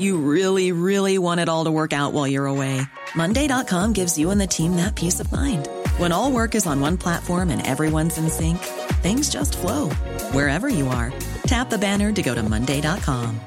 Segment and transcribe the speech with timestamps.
[0.00, 2.80] You really, really want it all to work out while you're away.
[3.14, 5.68] Monday.com gives you and the team that peace of mind.
[5.98, 8.56] When all work is on one platform and everyone's in sync,
[9.02, 9.90] things just flow
[10.32, 11.12] wherever you are.
[11.42, 13.40] Tap the banner to go to Monday.com.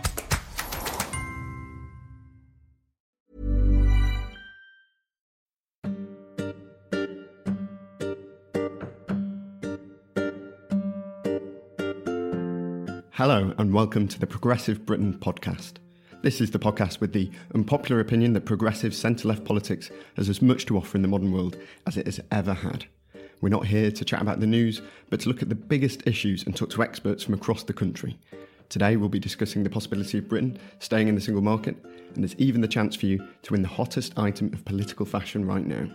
[13.13, 15.77] Hello, and welcome to the Progressive Britain podcast.
[16.23, 20.41] This is the podcast with the unpopular opinion that progressive centre left politics has as
[20.41, 22.85] much to offer in the modern world as it has ever had.
[23.41, 26.45] We're not here to chat about the news, but to look at the biggest issues
[26.45, 28.17] and talk to experts from across the country.
[28.69, 31.75] Today, we'll be discussing the possibility of Britain staying in the single market,
[32.15, 35.43] and there's even the chance for you to win the hottest item of political fashion
[35.43, 35.89] right now.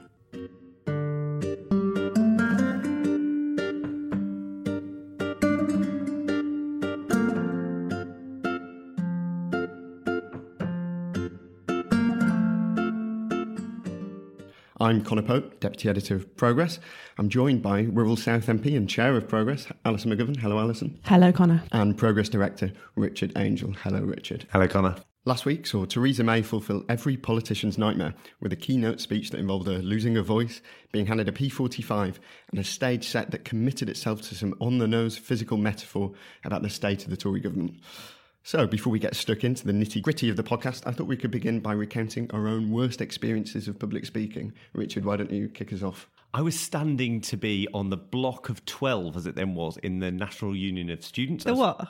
[14.89, 16.79] I'm Conor Pope, Deputy Editor of Progress.
[17.19, 20.39] I'm joined by Wirral South MP and Chair of Progress, Alison McGovern.
[20.39, 20.99] Hello, Alison.
[21.05, 21.63] Hello, Conor.
[21.73, 23.75] And Progress Director, Richard Angell.
[23.83, 24.47] Hello, Richard.
[24.51, 24.97] Hello, Conor.
[25.27, 29.67] Last week saw Theresa May fulfil every politician's nightmare with a keynote speech that involved
[29.67, 32.15] her losing her voice, being handed a P45,
[32.51, 36.13] and a stage set that committed itself to some on the nose physical metaphor
[36.45, 37.75] about the state of the Tory government.
[38.49, 41.19] So, before we get stuck into the nitty gritty of the podcast, I thought we
[41.19, 44.55] could begin by recounting our own worst experiences of public speaking.
[44.73, 46.09] Richard, why don't you kick us off?
[46.33, 49.99] I was standing to be on the block of 12, as it then was, in
[49.99, 51.45] the National Union of Students.
[51.45, 51.89] The what?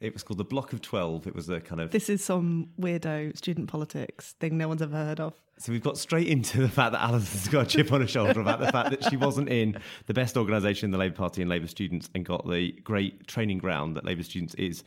[0.00, 1.28] It was called the Block of 12.
[1.28, 1.92] It was a kind of.
[1.92, 5.34] This is some weirdo student politics thing no one's ever heard of.
[5.58, 8.40] So we've got straight into the fact that Alison's got a chip on her shoulder
[8.40, 11.50] about the fact that she wasn't in the best organisation in the Labour Party and
[11.50, 14.82] Labour students and got the great training ground that Labour students is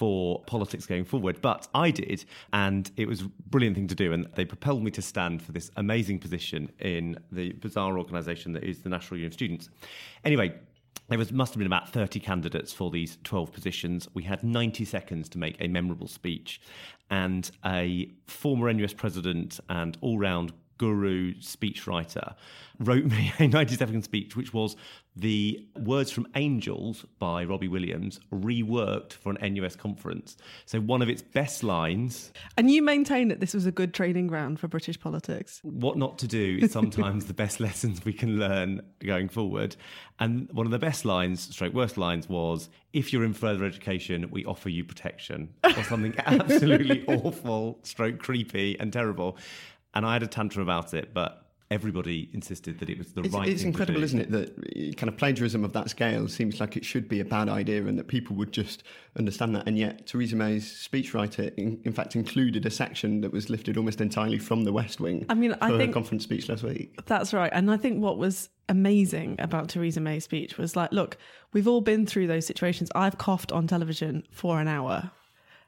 [0.00, 1.42] for politics going forward.
[1.42, 2.24] But I did,
[2.54, 4.14] and it was a brilliant thing to do.
[4.14, 8.64] And they propelled me to stand for this amazing position in the bizarre organisation that
[8.64, 9.68] is the National Union of Students.
[10.24, 10.54] Anyway,
[11.08, 14.08] there was, must have been about 30 candidates for these 12 positions.
[14.14, 16.62] We had 90 seconds to make a memorable speech.
[17.10, 22.34] And a former NUS president and all round guru speechwriter
[22.78, 24.76] wrote me a 90 second speech, which was
[25.16, 30.36] the words from Angels by Robbie Williams reworked for an NUS conference.
[30.66, 32.32] So one of its best lines.
[32.56, 35.60] And you maintain that this was a good training ground for British politics.
[35.62, 39.76] What not to do is sometimes the best lessons we can learn going forward.
[40.20, 44.28] And one of the best lines, stroke worst lines, was if you're in further education,
[44.30, 45.52] we offer you protection.
[45.64, 49.38] Or something absolutely awful, stroke creepy and terrible.
[49.92, 53.34] And I had a tantrum about it, but everybody insisted that it was the it's,
[53.34, 54.04] right it's thing incredible to do.
[54.04, 57.20] isn't it that eh, kind of plagiarism of that scale seems like it should be
[57.20, 58.82] a bad idea and that people would just
[59.16, 63.48] understand that and yet theresa may's speechwriter in, in fact included a section that was
[63.50, 66.62] lifted almost entirely from the west wing I mean, I for think- conference speech last
[66.64, 67.50] week That's right.
[67.52, 71.16] And I think what was amazing about Theresa May's speech was like, look,
[71.52, 72.88] we've all been through those situations.
[72.94, 75.10] I've coughed on television for an hour.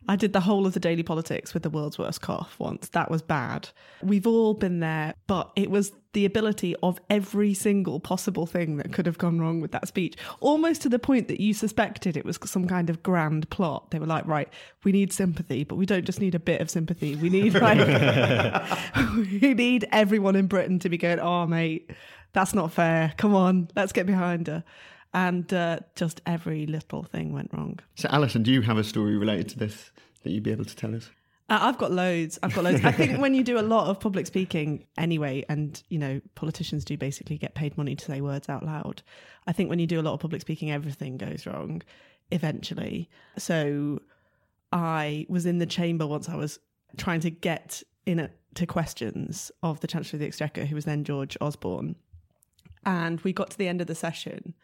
[0.08, 2.88] I did the whole of the daily politics with the world's worst cough once.
[2.88, 3.68] That was bad.
[4.02, 8.92] We've all been there, but it was the ability of every single possible thing that
[8.92, 12.24] could have gone wrong with that speech, almost to the point that you suspected it
[12.24, 13.90] was some kind of grand plot.
[13.90, 14.48] They were like, right,
[14.84, 17.16] we need sympathy, but we don't just need a bit of sympathy.
[17.16, 17.78] We need like,
[19.16, 21.90] we need everyone in Britain to be going, oh, mate,
[22.32, 23.14] that's not fair.
[23.16, 24.64] Come on, let's get behind her.
[25.14, 27.78] And uh, just every little thing went wrong.
[27.96, 29.91] so alison do you have a story related to this
[30.22, 31.10] that you'd be able to tell us
[31.48, 32.38] Uh, I've got loads.
[32.42, 32.84] I've got loads.
[32.84, 36.84] I think when you do a lot of public speaking anyway, and you know, politicians
[36.84, 39.02] do basically get paid money to say words out loud.
[39.46, 41.82] I think when you do a lot of public speaking, everything goes wrong
[42.30, 43.10] eventually.
[43.36, 44.00] So
[44.72, 46.58] I was in the chamber once I was
[46.96, 50.84] trying to get in a, to questions of the Chancellor of the Exchequer, who was
[50.84, 51.96] then George Osborne.
[52.84, 54.54] And we got to the end of the session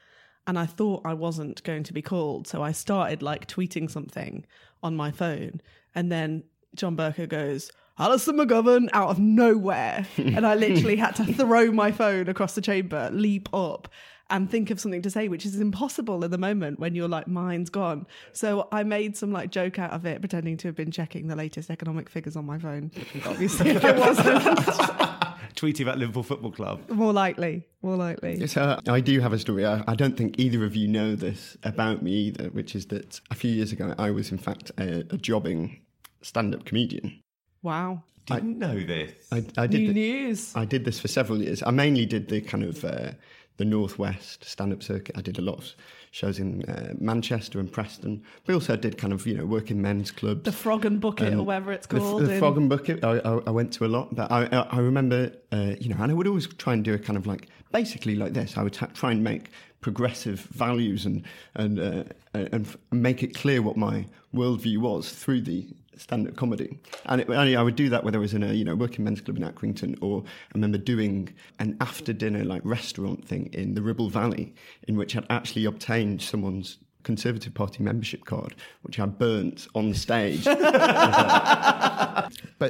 [0.47, 2.47] and I thought I wasn't going to be called.
[2.47, 4.47] So I started like tweeting something
[4.83, 5.61] on my phone.
[5.95, 6.45] And then
[6.75, 10.07] John Bercow goes, Alison McGovern out of nowhere.
[10.17, 13.89] and I literally had to throw my phone across the chamber, leap up.
[14.31, 17.27] and think of something to say, which is impossible in the moment when your like
[17.27, 18.07] mind's gone.
[18.33, 21.37] So I made some like joke out of it, pretending to have been checking the
[21.37, 22.91] latest economic figures on my phone.
[23.27, 25.25] Obviously, I wasn't.
[25.57, 26.89] Tweeting about Liverpool Football Club.
[26.91, 28.47] more likely, more likely.
[28.47, 29.67] So I do have a story.
[29.67, 33.21] I, I don't think either of you know this about me either, which is that
[33.31, 35.81] a few years ago I was in fact a, a jobbing
[36.23, 37.21] stand-up comedian.
[37.63, 39.13] Wow, Didn't know this.
[39.33, 39.81] I, I did.
[39.81, 40.53] new the- news.
[40.57, 41.63] I did this for several years.
[41.63, 43.13] I mainly did the kind of uh,
[43.57, 45.17] the northwest stand-up circuit.
[45.19, 45.75] I did a lot of
[46.11, 48.23] shows in uh, Manchester and Preston.
[48.47, 50.43] We also did kind of you know work in men's clubs.
[50.45, 52.23] The Frog and Bucket, or whatever it's called.
[52.23, 54.79] The, in- Frog and Bucket, I, I, I went to a lot, but I, I,
[54.79, 57.49] remember, uh, you know, and I would always try and do a kind of like,
[57.73, 58.57] basically like this.
[58.57, 59.51] I would ta- try and make
[59.81, 61.23] progressive values and
[61.55, 65.67] and uh, and make it clear what my worldview was through the
[66.01, 66.79] stand-up comedy.
[67.07, 69.05] And, it, and I would do that whether I was in a you know working
[69.05, 73.83] men's club in Accrington or I remember doing an after-dinner like restaurant thing in the
[73.83, 74.55] Ribble Valley,
[74.87, 76.79] in which I'd actually obtained someone's
[77.09, 80.45] Conservative Party membership card, which I burnt on the stage.
[80.45, 80.61] but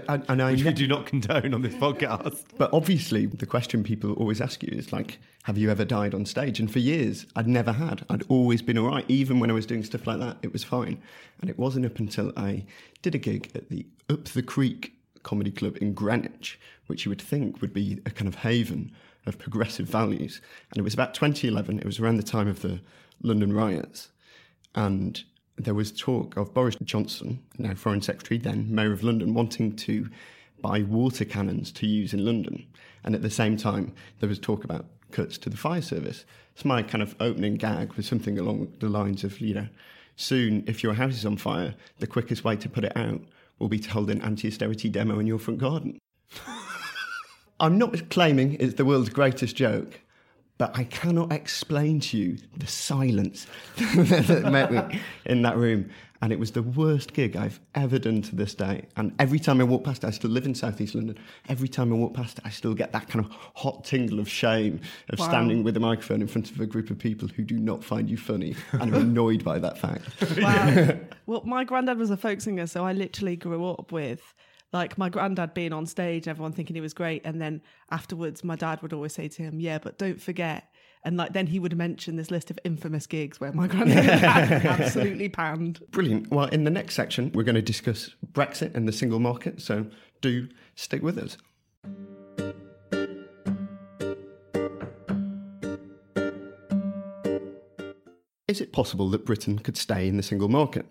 [0.08, 2.44] I, and I Which we do not condone on this podcast.
[2.56, 6.24] but obviously, the question people always ask you is like, have you ever died on
[6.24, 6.60] stage?
[6.60, 8.06] And for years, I'd never had.
[8.10, 9.04] I'd always been all right.
[9.08, 11.02] Even when I was doing stuff like that, it was fine.
[11.40, 12.64] And it wasn't up until I
[13.02, 14.92] did a gig at the Up the Creek
[15.24, 18.92] Comedy Club in Greenwich, which you would think would be a kind of haven
[19.26, 20.40] of progressive values.
[20.70, 21.80] And it was about 2011.
[21.80, 22.78] It was around the time of the
[23.20, 24.10] London riots.
[24.78, 25.24] And
[25.56, 30.08] there was talk of Boris Johnson, now Foreign Secretary, then Mayor of London, wanting to
[30.62, 32.64] buy water cannons to use in London.
[33.02, 36.24] And at the same time, there was talk about cuts to the fire service.
[36.54, 39.68] So my kind of opening gag was something along the lines of, you know,
[40.14, 43.20] soon if your house is on fire, the quickest way to put it out
[43.58, 45.98] will be to hold an anti-austerity demo in your front garden.
[47.58, 49.98] I'm not claiming it's the world's greatest joke,
[50.58, 53.46] but I cannot explain to you the silence
[53.76, 55.88] that met me in that room.
[56.20, 58.86] And it was the worst gig I've ever done to this day.
[58.96, 61.16] And every time I walk past it, I still live in Southeast London.
[61.48, 64.28] Every time I walk past it, I still get that kind of hot tingle of
[64.28, 65.28] shame of Wow.
[65.28, 68.10] standing with a microphone in front of a group of people who do not find
[68.10, 70.06] you funny and are annoyed by that fact.
[70.40, 70.96] Wow.
[71.26, 74.34] well, my granddad was a folk singer, so I literally grew up with
[74.72, 78.56] like my granddad being on stage, everyone thinking he was great, and then afterwards, my
[78.56, 80.70] dad would always say to him, "Yeah, but don't forget."
[81.04, 85.28] And like then he would mention this list of infamous gigs where my granddad absolutely
[85.28, 85.80] panned.
[85.90, 86.30] Brilliant.
[86.30, 89.60] Well, in the next section, we're going to discuss Brexit and the single market.
[89.60, 89.86] So
[90.20, 91.36] do stick with us.
[98.48, 100.86] Is it possible that Britain could stay in the single market?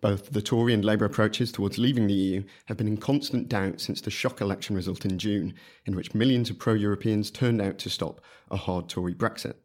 [0.00, 3.80] Both the Tory and Labour approaches towards leaving the EU have been in constant doubt
[3.80, 5.54] since the shock election result in June,
[5.84, 9.56] in which millions of pro Europeans turned out to stop a hard Tory Brexit.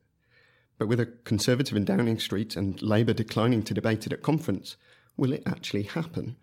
[0.77, 4.75] But with a Conservative in Downing Street and Labour declining to debate it at conference,
[5.15, 6.35] will it actually happen?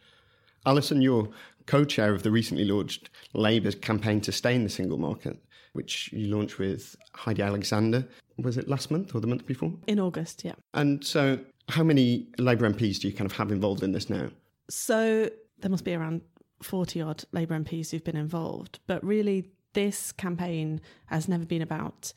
[0.64, 1.28] Alison, you're
[1.66, 5.36] co chair of the recently launched Labour's campaign to stay in the single market,
[5.74, 8.08] which you launched with Heidi Alexander.
[8.38, 9.74] Was it last month or the month before?
[9.86, 10.54] In August, yeah.
[10.72, 14.28] And so, how many Labour MPs do you kind of have involved in this now?
[14.68, 16.22] So there must be around
[16.62, 18.78] 40 odd Labour MPs who've been involved.
[18.86, 22.12] But really, this campaign has never been about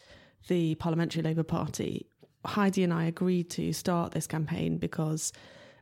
[0.47, 2.07] the Parliamentary Labour Party.
[2.45, 5.31] Heidi and I agreed to start this campaign because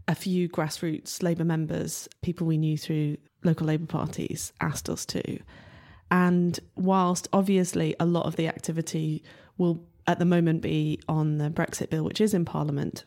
[0.08, 5.40] a few grassroots Labour members, people we knew through local Labour parties, asked us to.
[6.12, 9.24] And whilst obviously a lot of the activity
[9.58, 13.06] will at the moment be on the Brexit bill, which is in Parliament,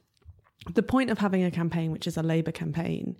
[0.72, 3.16] the point of having a campaign, which is a Labour campaign,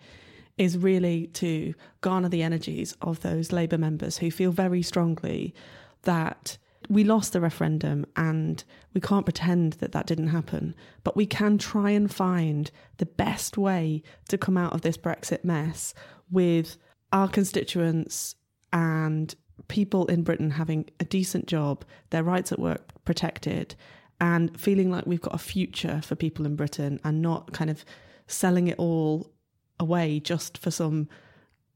[0.59, 5.55] is really to garner the energies of those Labour members who feel very strongly
[6.03, 6.57] that
[6.89, 8.65] we lost the referendum and
[8.95, 10.75] we can't pretend that that didn't happen,
[11.05, 15.45] but we can try and find the best way to come out of this Brexit
[15.45, 15.95] mess
[16.31, 16.77] with
[17.13, 18.37] our constituents
[18.73, 19.35] and
[19.69, 23.75] people in Britain having a decent job, their rights at work protected,
[24.21, 27.85] and feeling like we've got a future for people in Britain and not kind of
[28.27, 29.31] selling it all
[29.79, 31.09] away just for some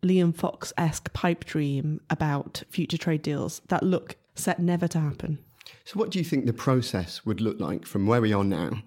[0.03, 5.39] Liam Fox esque pipe dream about future trade deals that look set never to happen.
[5.85, 8.83] So, what do you think the process would look like from where we are now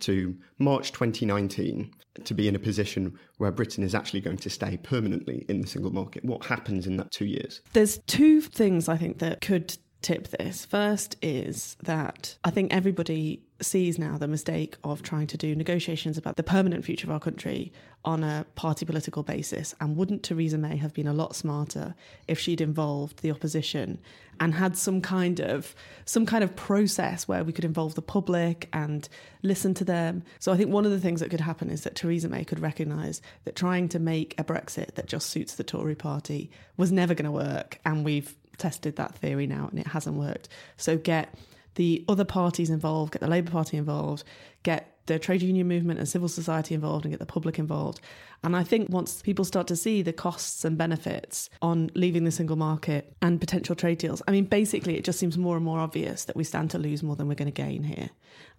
[0.00, 1.92] to March 2019
[2.24, 5.66] to be in a position where Britain is actually going to stay permanently in the
[5.66, 6.24] single market?
[6.24, 7.60] What happens in that two years?
[7.72, 10.64] There's two things I think that could tip this.
[10.64, 16.18] First is that I think everybody sees now the mistake of trying to do negotiations
[16.18, 17.72] about the permanent future of our country
[18.04, 19.74] on a party political basis.
[19.80, 21.94] And wouldn't Theresa May have been a lot smarter
[22.26, 24.00] if she'd involved the opposition
[24.40, 28.68] and had some kind of some kind of process where we could involve the public
[28.72, 29.08] and
[29.42, 30.24] listen to them.
[30.40, 32.60] So I think one of the things that could happen is that Theresa May could
[32.60, 37.14] recognise that trying to make a Brexit that just suits the Tory party was never
[37.14, 37.78] going to work.
[37.84, 40.48] And we've tested that theory now and it hasn't worked.
[40.76, 41.34] So get
[41.74, 44.24] the other parties involved, get the Labour Party involved,
[44.62, 48.00] get the trade union movement and civil society involved, and get the public involved.
[48.44, 52.30] And I think once people start to see the costs and benefits on leaving the
[52.30, 55.80] single market and potential trade deals, I mean, basically, it just seems more and more
[55.80, 58.10] obvious that we stand to lose more than we're going to gain here.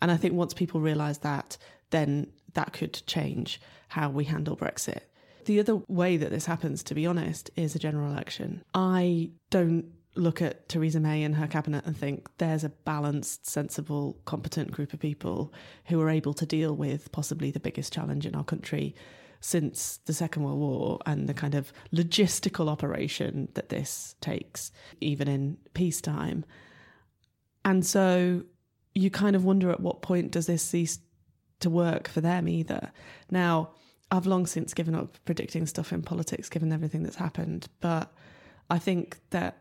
[0.02, 1.58] And I think once people realise that,
[1.92, 5.02] then that could change how we handle Brexit.
[5.46, 8.64] The other way that this happens, to be honest, is a general election.
[8.74, 9.86] I don't
[10.16, 14.94] look at Theresa May and her cabinet and think there's a balanced, sensible, competent group
[14.94, 15.52] of people
[15.86, 18.96] who are able to deal with possibly the biggest challenge in our country
[19.40, 24.72] since the Second World War and the kind of logistical operation that this takes,
[25.02, 26.46] even in peacetime.
[27.66, 28.44] And so
[28.96, 31.00] you kind of wonder at what point does this cease
[31.60, 32.92] to work for them either.
[33.32, 33.72] Now,
[34.14, 38.14] I've long since given up predicting stuff in politics given everything that's happened, but
[38.70, 39.58] I think that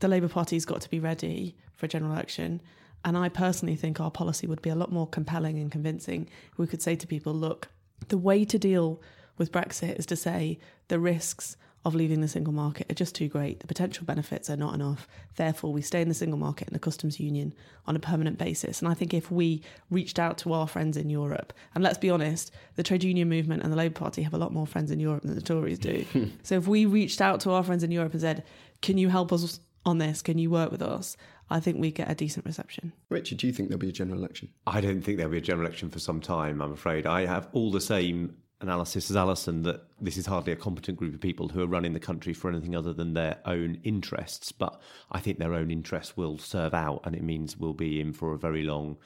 [0.00, 2.62] the Labour Party's got to be ready for a general election.
[3.04, 6.26] And I personally think our policy would be a lot more compelling and convincing.
[6.56, 7.68] We could say to people, look,
[8.08, 9.02] the way to deal
[9.36, 13.28] with Brexit is to say the risks of leaving the single market are just too
[13.28, 13.60] great.
[13.60, 15.06] The potential benefits are not enough.
[15.36, 17.54] Therefore, we stay in the single market and the customs union
[17.86, 18.82] on a permanent basis.
[18.82, 22.10] And I think if we reached out to our friends in Europe, and let's be
[22.10, 24.98] honest, the trade union movement and the Labour Party have a lot more friends in
[24.98, 26.04] Europe than the Tories do.
[26.12, 26.24] Hmm.
[26.42, 28.42] so if we reached out to our friends in Europe and said,
[28.82, 30.22] can you help us on this?
[30.22, 31.16] Can you work with us?
[31.50, 32.92] I think we get a decent reception.
[33.10, 34.48] Richard, do you think there'll be a general election?
[34.66, 37.06] I don't think there'll be a general election for some time, I'm afraid.
[37.06, 41.14] I have all the same analysis as Alison that this is hardly a competent group
[41.14, 44.52] of people who are running the country for anything other than their own interests.
[44.52, 44.80] But
[45.12, 48.32] I think their own interests will serve out, and it means we'll be in for
[48.32, 48.96] a very long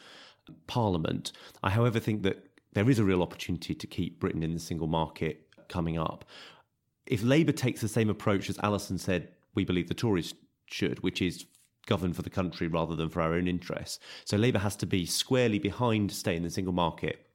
[0.67, 1.33] parliament.
[1.63, 4.87] I, however, think that there is a real opportunity to keep Britain in the single
[4.87, 6.25] market coming up.
[7.07, 10.35] If Labour takes the same approach as Alison said, we believe the Tories
[10.67, 11.47] should, which is
[11.87, 13.99] govern for the country rather than for our own interests.
[14.25, 17.30] So Labour has to be squarely behind staying in the single market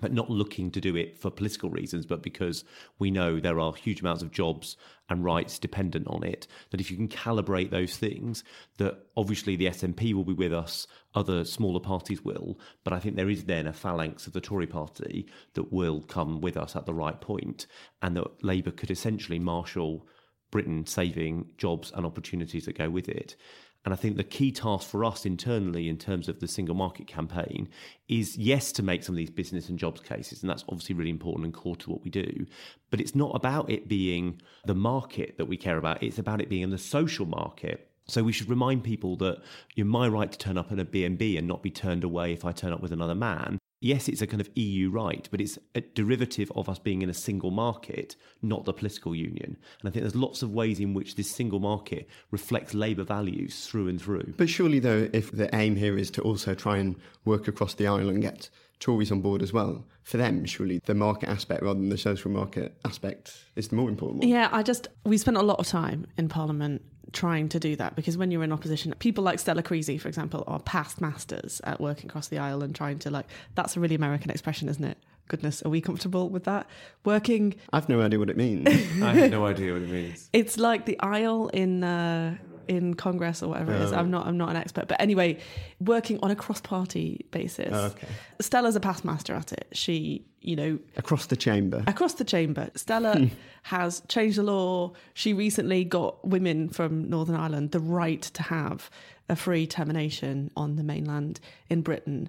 [0.00, 2.64] but not looking to do it for political reasons, but because
[2.98, 4.76] we know there are huge amounts of jobs
[5.08, 6.46] and rights dependent on it.
[6.70, 8.42] That if you can calibrate those things,
[8.78, 13.16] that obviously the SNP will be with us, other smaller parties will, but I think
[13.16, 16.86] there is then a phalanx of the Tory party that will come with us at
[16.86, 17.66] the right point,
[18.00, 20.06] and that Labour could essentially marshal
[20.50, 23.36] Britain saving jobs and opportunities that go with it.
[23.84, 27.06] And I think the key task for us internally in terms of the single market
[27.06, 27.68] campaign
[28.08, 30.42] is yes, to make some of these business and jobs cases.
[30.42, 32.46] And that's obviously really important and core to what we do.
[32.90, 36.50] But it's not about it being the market that we care about, it's about it
[36.50, 37.88] being in the social market.
[38.06, 39.40] So we should remind people that
[39.76, 42.32] you know, my right to turn up in a B&B and not be turned away
[42.32, 45.40] if I turn up with another man yes, it's a kind of EU right, but
[45.40, 49.56] it's a derivative of us being in a single market, not the political union.
[49.80, 53.66] And I think there's lots of ways in which this single market reflects Labour values
[53.66, 54.34] through and through.
[54.36, 57.86] But surely, though, if the aim here is to also try and work across the
[57.86, 61.78] aisle and get Tories on board as well, for them, surely the market aspect rather
[61.78, 64.28] than the social market aspect is the more important one.
[64.28, 67.96] Yeah, I just, we spent a lot of time in Parliament trying to do that
[67.96, 71.80] because when you're in opposition, people like Stella Creasy, for example, are past masters at
[71.80, 73.26] working across the aisle and trying to like.
[73.54, 74.98] That's a really American expression, isn't it?
[75.28, 76.66] Goodness, are we comfortable with that?
[77.04, 77.54] Working.
[77.72, 78.66] I've no idea what it means.
[79.02, 80.28] I have no idea what it means.
[80.32, 81.84] It's like the aisle in.
[81.84, 82.36] Uh,
[82.68, 83.92] in Congress or whatever it is.
[83.92, 83.96] Oh.
[83.96, 85.38] I'm not I'm not an expert, but anyway,
[85.80, 87.70] working on a cross party basis.
[87.72, 88.08] Oh, okay.
[88.40, 89.68] Stella's a past master at it.
[89.72, 91.82] She, you know, Across the chamber.
[91.86, 92.70] across the chamber.
[92.74, 93.26] Stella hmm.
[93.64, 94.92] has changed the law.
[95.14, 98.90] She recently got women from Northern Ireland the right to have
[99.28, 102.28] a free termination on the mainland in Britain.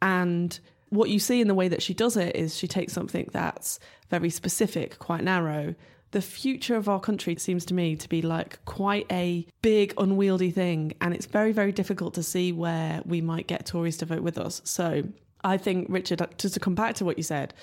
[0.00, 0.58] And
[0.90, 3.80] what you see in the way that she does it is she takes something that's
[4.10, 5.74] very specific, quite narrow.
[6.12, 10.50] The future of our country seems to me to be like quite a big, unwieldy
[10.50, 10.94] thing.
[11.00, 14.38] And it's very, very difficult to see where we might get Tories to vote with
[14.38, 14.62] us.
[14.64, 15.02] So
[15.42, 17.54] I think, Richard, uh, just to come back to what you said,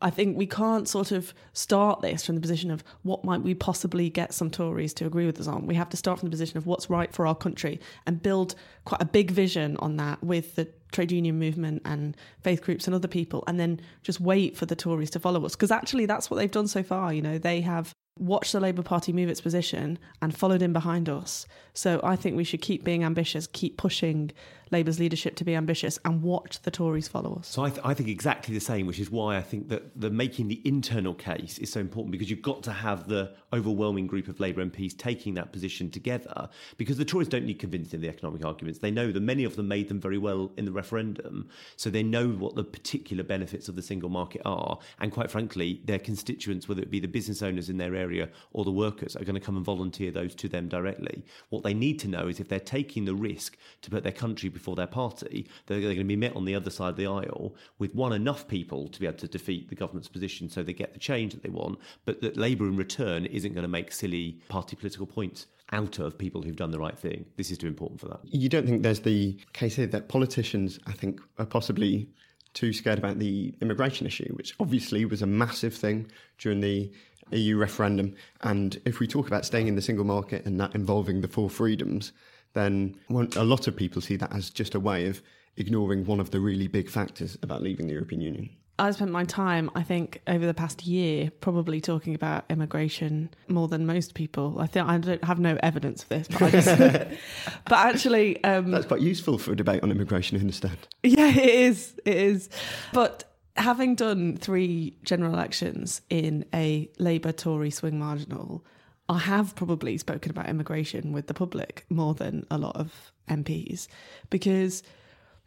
[0.00, 3.54] I think we can't sort of start this from the position of what might we
[3.54, 5.66] possibly get some Tories to agree with us on.
[5.66, 8.54] We have to start from the position of what's right for our country and build
[8.84, 12.94] quite a big vision on that with the trade union movement and faith groups and
[12.94, 15.56] other people, and then just wait for the Tories to follow us.
[15.56, 17.12] Because actually, that's what they've done so far.
[17.12, 21.08] You know, they have watched the Labour Party move its position and followed in behind
[21.08, 21.46] us.
[21.74, 24.32] So I think we should keep being ambitious, keep pushing
[24.70, 27.48] Labour's leadership to be ambitious and watch the Tories follow us.
[27.48, 30.10] So I, th- I think exactly the same, which is why I think that the
[30.10, 34.28] making the internal case is so important because you've got to have the overwhelming group
[34.28, 38.44] of Labour MPs taking that position together because the Tories don't need convincing the economic
[38.44, 38.78] arguments.
[38.78, 42.02] They know that many of them made them very well in the referendum, so they
[42.02, 44.78] know what the particular benefits of the single market are.
[45.00, 48.64] And quite frankly, their constituents, whether it be the business owners in their area or
[48.64, 51.24] the workers, are going to come and volunteer those to them directly.
[51.48, 54.48] What they need to know is if they're taking the risk to put their country
[54.58, 57.06] before their party, they're, they're going to be met on the other side of the
[57.06, 60.72] aisle with one enough people to be able to defeat the government's position so they
[60.72, 63.92] get the change that they want, but that Labour in return isn't going to make
[63.92, 67.24] silly party political points out of people who've done the right thing.
[67.36, 68.20] This is too important for that.
[68.24, 72.08] You don't think there's the case here that politicians, I think, are possibly
[72.54, 76.90] too scared about the immigration issue, which obviously was a massive thing during the
[77.32, 78.14] EU referendum.
[78.42, 81.50] And if we talk about staying in the single market and that involving the four
[81.50, 82.12] freedoms,
[82.58, 82.96] then
[83.36, 85.22] a lot of people see that as just a way of
[85.56, 88.50] ignoring one of the really big factors about leaving the European Union.
[88.80, 93.66] I spent my time, I think, over the past year, probably talking about immigration more
[93.66, 94.56] than most people.
[94.60, 96.78] I think I don't have no evidence of this, but I just,
[97.64, 100.36] but actually, um, that's quite useful for a debate on immigration.
[100.36, 100.78] I understand.
[101.02, 101.94] Yeah, it is.
[102.04, 102.50] It is.
[102.92, 103.24] But
[103.56, 108.64] having done three general elections in a Labour Tory swing marginal,
[109.08, 113.88] I have probably spoken about immigration with the public more than a lot of MPs
[114.28, 114.82] because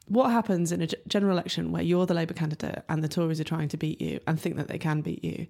[0.07, 3.45] what happens in a general election where you're the Labour candidate and the Tories are
[3.45, 5.47] trying to beat you and think that they can beat you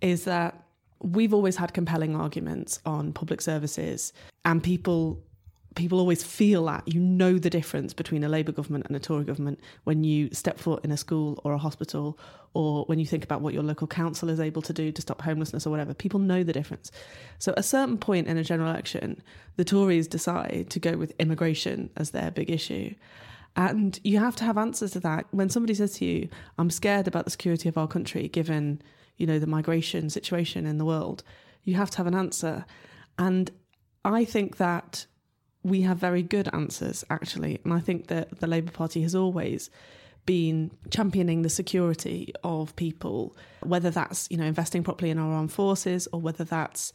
[0.00, 0.64] is that
[1.00, 4.12] we've always had compelling arguments on public services
[4.44, 5.22] and people
[5.74, 9.24] people always feel that you know the difference between a Labour government and a Tory
[9.24, 12.18] government when you step foot in a school or a hospital
[12.54, 15.22] or when you think about what your local council is able to do to stop
[15.22, 15.94] homelessness or whatever.
[15.94, 16.90] People know the difference.
[17.38, 19.22] So, at a certain point in a general election,
[19.56, 22.94] the Tories decide to go with immigration as their big issue.
[23.56, 25.26] And you have to have answers to that.
[25.30, 28.80] When somebody says to you, I'm scared about the security of our country given,
[29.16, 31.22] you know, the migration situation in the world,
[31.64, 32.64] you have to have an answer.
[33.18, 33.50] And
[34.04, 35.06] I think that
[35.62, 37.60] we have very good answers, actually.
[37.64, 39.70] And I think that the Labour Party has always
[40.24, 45.52] been championing the security of people, whether that's, you know, investing properly in our armed
[45.52, 46.92] forces or whether that's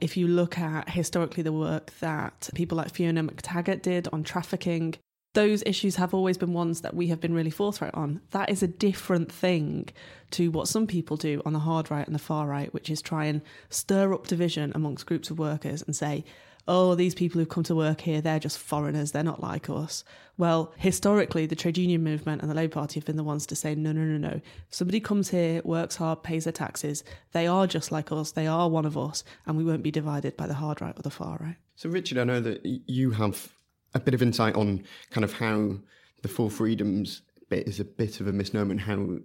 [0.00, 4.94] if you look at historically the work that people like Fiona Mactaggart did on trafficking
[5.36, 8.22] those issues have always been ones that we have been really forthright on.
[8.30, 9.90] That is a different thing
[10.30, 13.02] to what some people do on the hard right and the far right, which is
[13.02, 16.24] try and stir up division amongst groups of workers and say,
[16.68, 20.04] oh, these people who've come to work here, they're just foreigners, they're not like us.
[20.38, 23.56] Well, historically, the trade union movement and the Labour Party have been the ones to
[23.56, 24.40] say, no, no, no, no.
[24.70, 28.68] Somebody comes here, works hard, pays their taxes, they are just like us, they are
[28.68, 31.38] one of us, and we won't be divided by the hard right or the far
[31.40, 31.56] right.
[31.76, 33.48] So, Richard, I know that you have
[33.94, 35.76] a bit of insight on kind of how
[36.22, 39.18] the four freedoms bit is a bit of a misnomer and how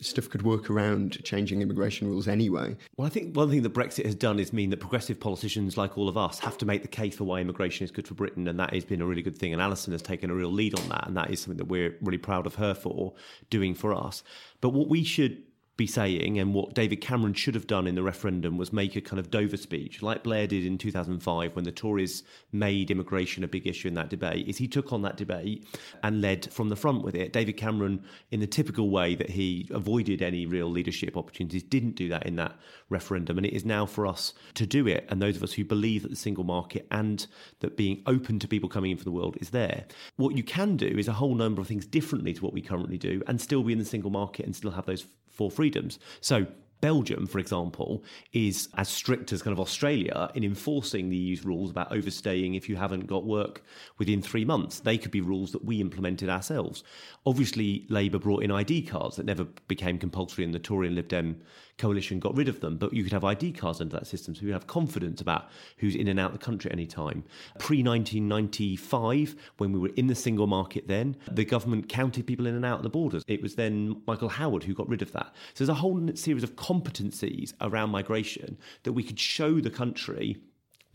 [0.00, 2.76] stuff could work around changing immigration rules anyway.
[2.96, 5.98] Well, I think one thing that Brexit has done is mean that progressive politicians like
[5.98, 8.46] all of us have to make the case for why immigration is good for Britain,
[8.48, 9.52] and that has been a really good thing.
[9.52, 11.96] And Alison has taken a real lead on that, and that is something that we're
[12.00, 13.14] really proud of her for
[13.50, 14.22] doing for us.
[14.60, 15.42] But what we should
[15.78, 19.00] be saying, and what David Cameron should have done in the referendum was make a
[19.00, 23.48] kind of Dover speech, like Blair did in 2005 when the Tories made immigration a
[23.48, 24.48] big issue in that debate.
[24.48, 25.64] Is he took on that debate
[26.02, 27.32] and led from the front with it.
[27.32, 32.08] David Cameron, in the typical way that he avoided any real leadership opportunities, didn't do
[32.08, 32.56] that in that
[32.88, 35.06] referendum, and it is now for us to do it.
[35.08, 37.24] And those of us who believe that the single market and
[37.60, 39.84] that being open to people coming in from the world is there.
[40.16, 42.98] What you can do is a whole number of things differently to what we currently
[42.98, 45.06] do, and still be in the single market and still have those
[45.38, 45.98] four freedoms.
[46.20, 46.46] So
[46.80, 51.70] Belgium, for example, is as strict as kind of Australia in enforcing the EU's rules
[51.70, 53.62] about overstaying if you haven't got work
[53.98, 54.80] within three months.
[54.80, 56.84] They could be rules that we implemented ourselves.
[57.26, 61.08] Obviously, Labour brought in ID cards that never became compulsory, in the Tory and Lib
[61.08, 61.40] Dem
[61.78, 62.76] coalition got rid of them.
[62.76, 65.94] But you could have ID cards under that system, so you have confidence about who's
[65.94, 67.24] in and out of the country at any time.
[67.58, 72.54] Pre 1995, when we were in the single market, then the government counted people in
[72.54, 73.22] and out of the borders.
[73.26, 75.34] It was then Michael Howard who got rid of that.
[75.54, 80.36] So there's a whole series of competencies around migration that we could show the country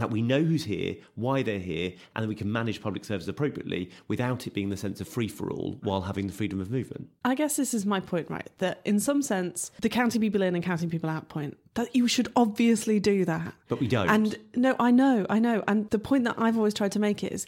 [0.04, 3.30] that we know who's here, why they're here, and that we can manage public services
[3.30, 6.70] appropriately without it being the sense of free for all while having the freedom of
[6.70, 7.08] movement.
[7.24, 8.50] I guess this is my point, right?
[8.58, 12.10] That in some sense, the counting people in and counting people out point, that you
[12.10, 13.54] should obviously do that.
[13.70, 14.10] But we don't.
[14.10, 15.64] And no, I know, I know.
[15.70, 17.46] And the point that I've always tried to make is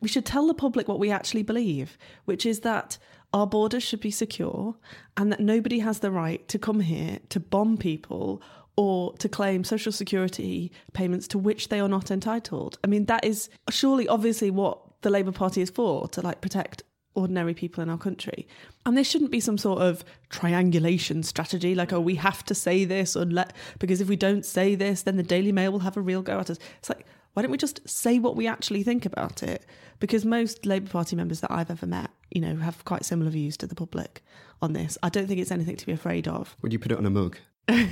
[0.00, 2.98] we should tell the public what we actually believe, which is that
[3.32, 4.76] our borders should be secure
[5.16, 8.42] and that nobody has the right to come here to bomb people
[8.76, 12.78] or to claim social security payments to which they are not entitled.
[12.84, 16.82] I mean, that is surely obviously what the Labour Party is for to like protect
[17.14, 18.46] ordinary people in our country.
[18.84, 22.84] And this shouldn't be some sort of triangulation strategy, like, oh, we have to say
[22.84, 25.96] this, or let, because if we don't say this, then the Daily Mail will have
[25.96, 26.58] a real go at us.
[26.78, 29.66] It's like, why don't we just say what we actually think about it?
[30.00, 33.58] Because most Labour Party members that I've ever met, you know, have quite similar views
[33.58, 34.24] to the public
[34.62, 34.96] on this.
[35.02, 36.56] I don't think it's anything to be afraid of.
[36.62, 37.36] Would you put it on a mug?
[37.68, 37.84] I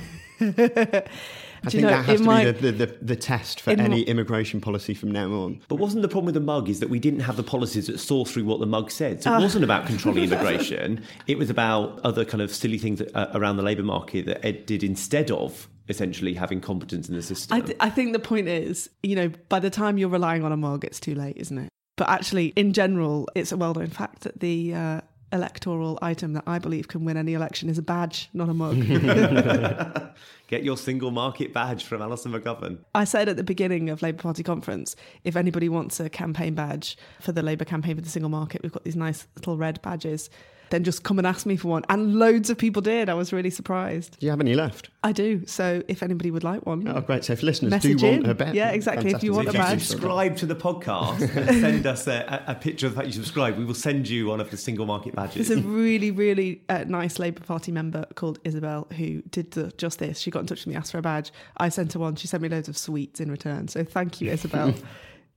[1.69, 4.07] think know, that has to might- be the, the, the, the test for any might-
[4.07, 5.61] immigration policy from now on.
[5.67, 7.99] But wasn't the problem with the mug is that we didn't have the policies that
[7.99, 9.21] saw through what the mug said?
[9.23, 9.39] So it Ah.
[9.41, 11.03] wasn't about controlling immigration.
[11.27, 14.65] It was about other kind of silly things uh, around the labour market that Ed
[14.65, 17.55] did instead of essentially having competence in the system.
[17.55, 20.51] I, th- I think the point is, you know, by the time you're relying on
[20.51, 21.69] a mug, it's too late, isn't it?
[21.97, 26.43] But actually, in general, it's a well known fact that the uh, electoral item that
[26.47, 28.77] I believe can win any election is a badge, not a mug.
[30.47, 32.79] Get your single market badge from Alison McGovern.
[32.93, 36.97] I said at the beginning of Labour Party conference, if anybody wants a campaign badge
[37.19, 40.29] for the Labour campaign for the single market, we've got these nice little red badges.
[40.69, 41.83] Then just come and ask me for one.
[41.89, 43.09] And loads of people did.
[43.09, 44.19] I was really surprised.
[44.19, 44.89] Do you have any left?
[45.03, 45.45] I do.
[45.45, 47.23] So if anybody would like one, Oh, great.
[47.23, 48.29] So if listeners Message do want in.
[48.29, 48.55] a bet.
[48.55, 49.11] Yeah, exactly.
[49.11, 49.83] If you want a If you badge.
[49.83, 51.19] subscribe to the podcast
[51.61, 54.41] send us a, a picture of the fact you subscribe, we will send you one
[54.41, 55.47] of the single market badges.
[55.49, 59.99] There's a really, really uh, nice Labour Party member called Isabel who did the, just
[59.99, 60.19] this.
[60.19, 61.31] She got in touch with me, asked for a badge.
[61.57, 62.15] I sent her one.
[62.15, 63.67] She sent me loads of sweets in return.
[63.67, 64.73] So thank you, Isabel.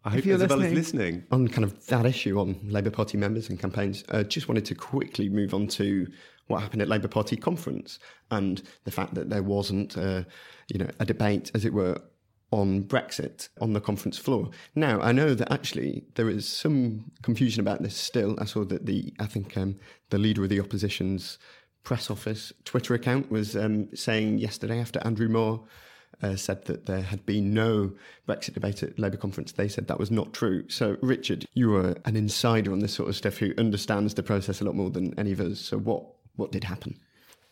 [0.04, 0.72] I hope Isabel listening.
[0.72, 1.24] is listening.
[1.30, 4.74] On kind of that issue on Labour Party members and campaigns, uh, just wanted to
[4.74, 6.06] quickly move on to
[6.46, 7.98] what happened at Labour Party conference
[8.30, 10.22] and the fact that there wasn't, uh,
[10.68, 12.00] you know, a debate, as it were,
[12.50, 14.50] on Brexit on the conference floor.
[14.74, 18.36] Now, I know that actually there is some confusion about this still.
[18.40, 19.76] I saw that the, I think um,
[20.10, 21.38] the leader of the opposition's
[21.84, 25.60] press office Twitter account was um, saying yesterday after Andrew Marr
[26.22, 27.92] uh, said that there had been no
[28.28, 29.52] Brexit debate at Labour conference.
[29.52, 30.68] They said that was not true.
[30.68, 34.60] So, Richard, you are an insider on this sort of stuff who understands the process
[34.60, 35.60] a lot more than any of us.
[35.60, 36.04] So, what
[36.36, 36.98] what did happen?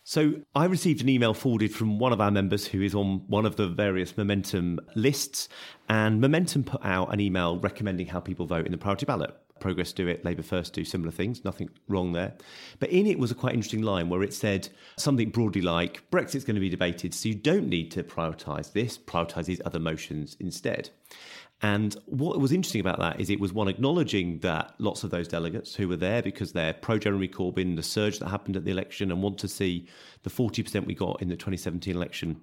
[0.08, 3.44] So I received an email forwarded from one of our members who is on one
[3.44, 5.48] of the various Momentum lists,
[5.88, 9.36] and Momentum put out an email recommending how people vote in the priority ballot.
[9.60, 12.34] Progress do it, Labour First do similar things, nothing wrong there.
[12.78, 16.44] But in it was a quite interesting line where it said something broadly like Brexit's
[16.44, 20.36] going to be debated, so you don't need to prioritise this, prioritise these other motions
[20.40, 20.90] instead.
[21.62, 25.26] And what was interesting about that is it was one acknowledging that lots of those
[25.26, 28.70] delegates who were there because they're pro Jeremy Corbyn, the surge that happened at the
[28.70, 29.88] election, and want to see
[30.22, 32.40] the 40% we got in the 2017 election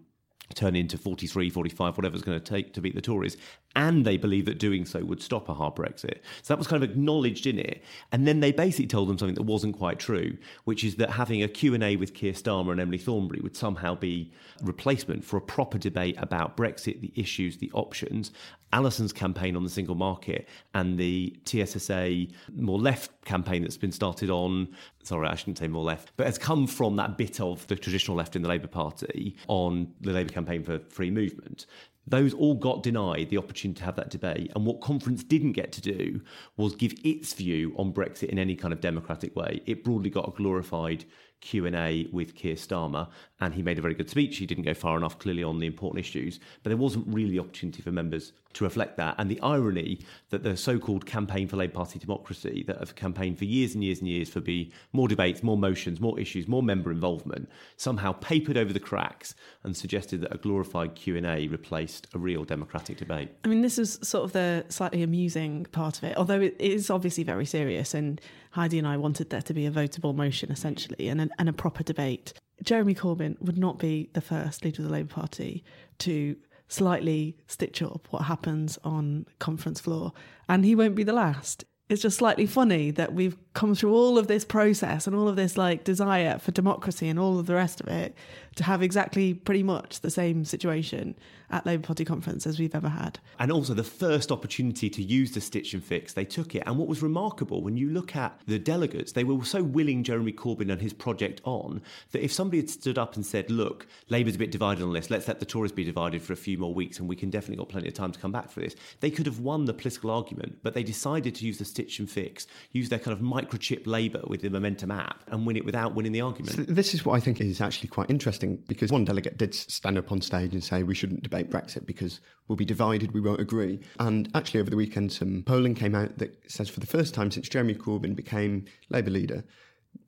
[0.54, 3.38] turn into 43, 45, whatever it's going to take to beat the Tories.
[3.76, 6.20] And they believe that doing so would stop a hard Brexit.
[6.42, 7.84] So that was kind of acknowledged in it.
[8.12, 11.42] And then they basically told them something that wasn't quite true, which is that having
[11.42, 15.78] a Q&A with Keir Starmer and Emily Thornberry would somehow be replacement for a proper
[15.78, 18.32] debate about Brexit, the issues, the options,
[18.74, 22.26] Alison's campaign on the single market and the TSSA
[22.56, 24.68] more left campaign that's been started on,
[25.04, 28.18] sorry, I shouldn't say more left, but has come from that bit of the traditional
[28.18, 31.66] left in the Labour Party on the Labour campaign for free movement.
[32.06, 34.52] Those all got denied the opportunity to have that debate.
[34.56, 36.22] And what conference didn't get to do
[36.58, 39.62] was give its view on Brexit in any kind of democratic way.
[39.66, 41.06] It broadly got a glorified
[41.40, 44.38] Q&A with Keir Starmer and he made a very good speech.
[44.38, 47.82] He didn't go far enough clearly on the important issues, but there wasn't really opportunity
[47.82, 49.16] for members to reflect that.
[49.18, 53.46] And the irony that the so-called campaign for Labour Party democracy that have campaigned for
[53.46, 56.92] years and years and years for be more debates, more motions, more issues, more member
[56.92, 62.44] involvement, somehow papered over the cracks and suggested that a glorified Q&A replaced a real
[62.44, 63.30] democratic debate.
[63.44, 66.90] I mean, this is sort of the slightly amusing part of it, although it is
[66.90, 67.94] obviously very serious.
[67.94, 68.20] And
[68.52, 71.54] Heidi and I wanted there to be a votable motion, essentially, and, an, and a
[71.54, 72.34] proper debate.
[72.62, 75.64] Jeremy Corbyn would not be the first leader of the Labour Party
[76.00, 76.36] to
[76.74, 80.12] slightly stitch up what happens on conference floor,
[80.50, 81.66] and he won't be the last.
[81.90, 85.36] It's just slightly funny that we've come through all of this process and all of
[85.36, 88.16] this like desire for democracy and all of the rest of it
[88.56, 91.16] to have exactly pretty much the same situation
[91.54, 93.20] at Labour Party conference as we've ever had.
[93.38, 96.64] And also the first opportunity to use the stitch and fix, they took it.
[96.66, 100.34] And what was remarkable, when you look at the delegates, they were so willing Jeremy
[100.34, 104.36] Corbyn and his project on that if somebody had stood up and said, look, Labour's
[104.36, 106.74] a bit divided on this, let's let the Tories be divided for a few more
[106.74, 109.12] weeks and we can definitely got plenty of time to come back for this, they
[109.12, 110.58] could have won the political argument.
[110.64, 114.24] But they decided to use the stitch and fix, use their kind of microchip Labour
[114.26, 116.56] with the Momentum app and win it without winning the argument.
[116.56, 120.00] So this is what I think is actually quite interesting because one delegate did stand
[120.00, 123.42] up on stage and say we shouldn't debate Brexit because we'll be divided, we won't
[123.42, 123.80] agree.
[124.00, 127.32] And actually, over the weekend, some polling came out that says for the first time
[127.32, 129.44] since Jeremy Corbyn became Labour leader,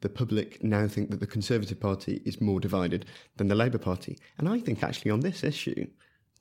[0.01, 3.05] the public now think that the Conservative Party is more divided
[3.37, 4.17] than the Labour Party.
[4.37, 5.87] And I think actually on this issue,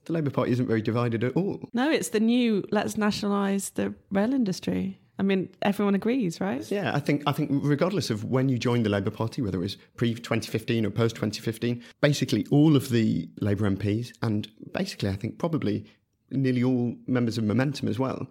[0.04, 1.68] the Labour Party isn't very divided at all.
[1.72, 5.00] No, it's the new let's nationalise the rail industry.
[5.18, 6.68] I mean, everyone agrees, right?
[6.70, 9.62] Yeah, I think I think regardless of when you joined the Labour Party, whether it
[9.62, 15.14] was pre 2015 or post 2015, basically all of the Labour MPs and basically I
[15.14, 15.85] think probably
[16.31, 18.27] nearly all members of Momentum as well,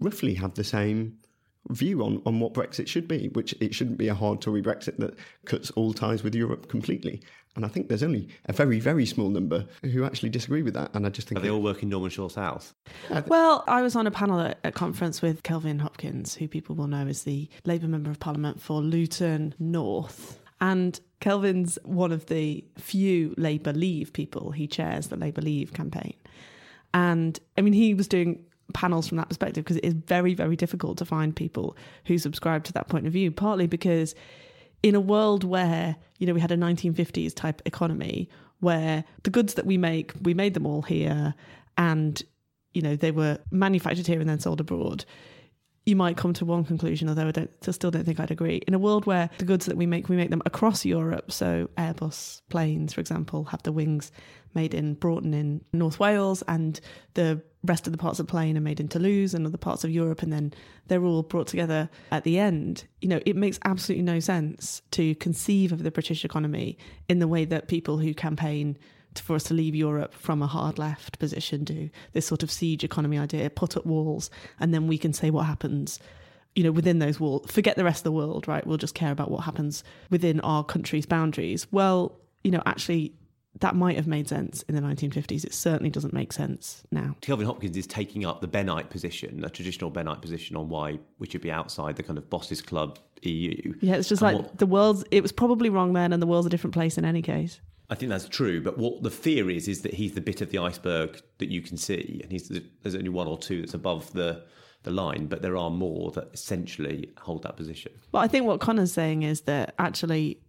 [0.00, 1.16] roughly have the same
[1.70, 4.98] view on, on what Brexit should be, which it shouldn't be a hard Tory Brexit
[4.98, 5.14] that
[5.46, 7.22] cuts all ties with Europe completely.
[7.56, 10.94] And I think there's only a very, very small number who actually disagree with that.
[10.94, 12.74] And I just think Are they all work in Norman Shore South?
[13.26, 16.86] Well, I was on a panel at a conference with Kelvin Hopkins, who people will
[16.86, 20.38] know is the Labour Member of Parliament for Luton North.
[20.60, 24.50] And Kelvin's one of the few Labour Leave people.
[24.52, 26.14] He chairs the Labour Leave campaign.
[26.94, 30.56] And I mean, he was doing panels from that perspective because it is very, very
[30.56, 34.14] difficult to find people who subscribe to that point of view, partly because
[34.82, 38.28] in a world where, you know, we had a 1950s type economy
[38.60, 41.34] where the goods that we make, we made them all here
[41.76, 42.22] and,
[42.72, 45.04] you know, they were manufactured here and then sold abroad
[45.86, 48.60] you might come to one conclusion, although I don't, still don't think I'd agree.
[48.66, 51.30] In a world where the goods that we make, we make them across Europe.
[51.30, 54.10] So Airbus planes, for example, have the wings
[54.52, 56.80] made in Broughton in North Wales, and
[57.14, 59.84] the rest of the parts of the plane are made in Toulouse and other parts
[59.84, 60.52] of Europe, and then
[60.88, 62.84] they're all brought together at the end.
[63.00, 67.28] You know, it makes absolutely no sense to conceive of the British economy in the
[67.28, 68.76] way that people who campaign
[69.18, 72.84] for us to leave Europe from a hard left position do this sort of siege
[72.84, 75.98] economy idea, put up walls, and then we can say what happens.
[76.54, 78.66] You know, within those walls, forget the rest of the world, right?
[78.66, 81.66] We'll just care about what happens within our country's boundaries.
[81.70, 83.12] Well, you know, actually,
[83.60, 85.44] that might have made sense in the 1950s.
[85.44, 87.16] It certainly doesn't make sense now.
[87.20, 91.26] Kelvin Hopkins is taking up the Bennite position, a traditional Bennite position on why we
[91.28, 93.74] should be outside the kind of bosses club EU.
[93.80, 96.26] Yeah, it's just And like what- the world's, it was probably wrong then, and the
[96.26, 97.60] world's a different place in any case.
[97.88, 100.50] I think that's true, but what the fear is is that he's the bit of
[100.50, 103.74] the iceberg that you can see, and he's the, there's only one or two that's
[103.74, 104.44] above the
[104.82, 107.92] the line, but there are more that essentially hold that position.
[108.12, 110.40] Well, I think what Conor's saying is that actually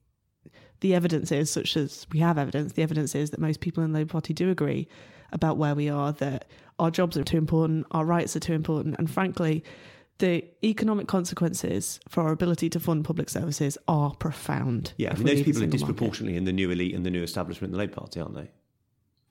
[0.81, 3.93] the evidence is, such as we have evidence, the evidence is that most people in
[3.93, 4.87] the Labour Party do agree
[5.31, 6.45] about where we are, that
[6.77, 9.63] our jobs are too important, our rights are too important, and frankly,
[10.19, 14.93] the economic consequences for our ability to fund public services are profound.
[14.97, 15.77] Yeah, I mean, those people are single market.
[15.77, 18.49] disproportionately in the new elite and the new establishment in the Labour Party, aren't they?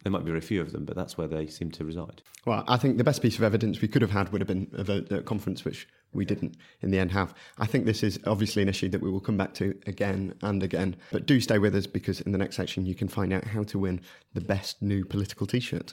[0.02, 2.22] There might be very few of them, but that's where they seem to reside.
[2.44, 4.70] Well, I think the best piece of evidence we could have had would have been
[4.72, 7.34] a vote at a conference, which we didn't in the end have.
[7.58, 10.62] I think this is obviously an issue that we will come back to again and
[10.62, 10.94] again.
[11.10, 13.64] But do stay with us because in the next section you can find out how
[13.64, 14.00] to win
[14.32, 15.92] the best new political t shirt.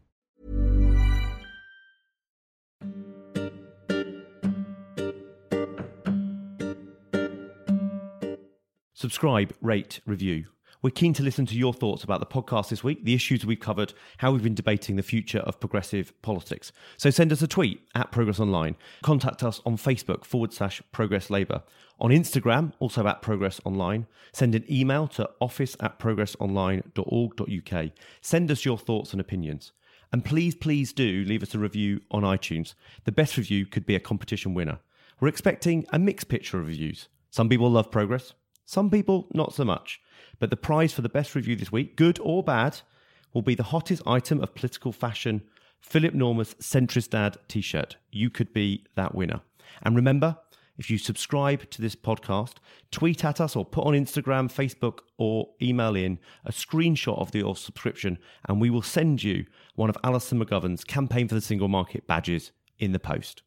[9.01, 10.45] Subscribe, rate, review.
[10.83, 13.59] We're keen to listen to your thoughts about the podcast this week, the issues we've
[13.59, 16.71] covered, how we've been debating the future of progressive politics.
[16.97, 18.75] So send us a tweet at Progress Online.
[19.01, 21.63] Contact us on Facebook forward slash Progress Labour.
[21.99, 24.05] On Instagram, also at Progress Online.
[24.33, 27.91] Send an email to office at progressonline.org.uk.
[28.21, 29.71] Send us your thoughts and opinions.
[30.11, 32.75] And please, please do leave us a review on iTunes.
[33.05, 34.77] The best review could be a competition winner.
[35.19, 37.07] We're expecting a mixed picture of reviews.
[37.31, 38.33] Some people love progress,
[38.71, 39.99] Some people, not so much.
[40.39, 42.79] But the prize for the best review this week, good or bad,
[43.33, 45.41] will be the hottest item of political fashion
[45.81, 47.97] Philip Normus Centrist Dad t shirt.
[48.13, 49.41] You could be that winner.
[49.81, 50.37] And remember,
[50.77, 52.59] if you subscribe to this podcast,
[52.91, 57.57] tweet at us or put on Instagram, Facebook, or email in a screenshot of your
[57.57, 62.07] subscription, and we will send you one of Alison McGovern's Campaign for the Single Market
[62.07, 63.41] badges in the post.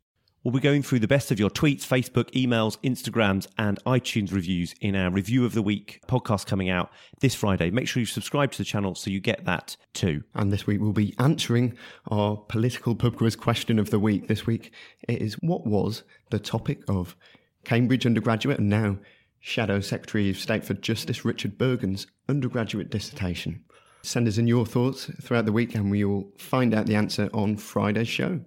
[0.45, 4.75] We'll be going through the best of your tweets, Facebook, emails, Instagrams, and iTunes reviews
[4.79, 7.71] in our Review of the Week podcast coming out this Friday.
[7.71, 10.23] Make sure you subscribe to the channel so you get that too.
[10.35, 11.79] And this week we'll be answering
[12.11, 14.29] our political pub quiz question of the week.
[14.29, 14.75] This week
[15.09, 17.17] it is what was the topic of
[17.65, 18.99] Cambridge undergraduate and now
[19.41, 23.65] Shadow Secretary of State for Justice Richard Burgon's undergraduate dissertation?
[24.03, 27.31] Send us in your thoughts throughout the week and we will find out the answer
[27.33, 28.41] on Friday's show.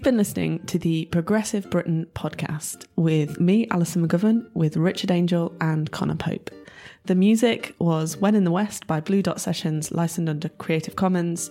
[0.00, 5.54] You've been listening to the Progressive Britain podcast with me, Alison McGovern, with Richard Angell
[5.60, 6.48] and Conor Pope.
[7.04, 11.50] The music was When in the West by Blue Dot Sessions, licensed under Creative Commons.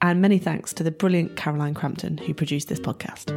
[0.00, 3.30] And many thanks to the brilliant Caroline Crampton who produced this podcast.